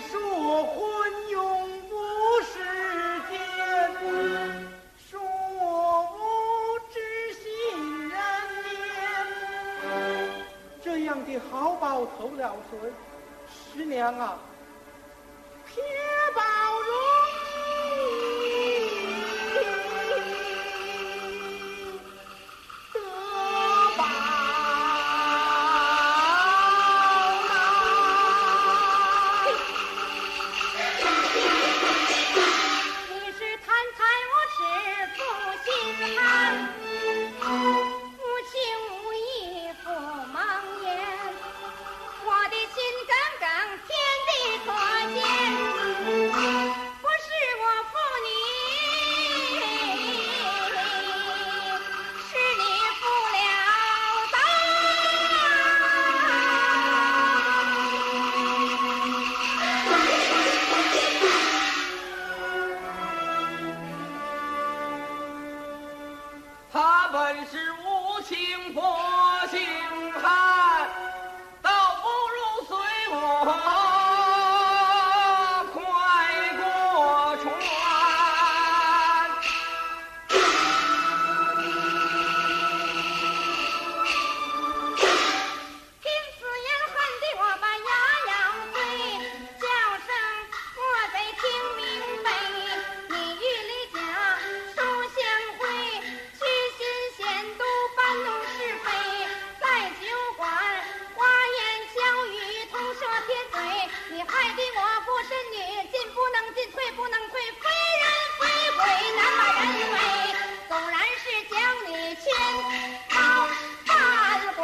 [0.00, 1.38] 说昏永
[1.88, 1.94] 不
[2.42, 2.52] 世
[3.30, 3.38] 间，
[5.10, 6.18] 说无
[6.90, 6.94] 知
[7.34, 7.42] 心
[8.08, 8.12] 人
[8.64, 8.68] 面。
[10.82, 12.72] 这样的好报投了谁，
[13.48, 14.38] 师娘啊，
[66.72, 68.80] 他本是无情不
[69.50, 69.60] 心
[70.12, 70.88] 汉，
[71.60, 71.70] 倒
[72.00, 72.38] 不如
[72.68, 72.76] 随
[73.10, 73.44] 我
[104.30, 104.38] 嘴。
[104.40, 105.54] 你害得我孤身女，
[105.90, 107.68] 进不能进，退不能退，非
[108.00, 108.04] 人
[108.38, 108.42] 非
[108.76, 108.80] 鬼，
[109.16, 109.96] 难把人为。
[110.68, 112.24] 纵然是将你牵
[113.10, 113.16] 到
[113.86, 113.90] 半
[114.54, 114.62] 挂，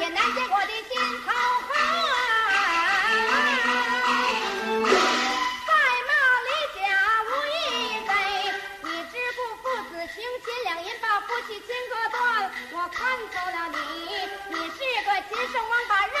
[0.00, 0.90] 也难解我的心
[1.24, 1.28] 头
[1.68, 1.70] 恨。
[5.66, 5.70] 在
[6.08, 6.10] 骂
[6.42, 6.78] 李家
[7.22, 7.56] 无义
[8.06, 8.10] 贼，
[8.82, 12.18] 你知不父子情亲两银，把夫妻情割断。
[12.72, 13.76] 我看走了你，
[14.50, 16.14] 你是个禽兽王八人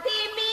[0.00, 0.45] 的命。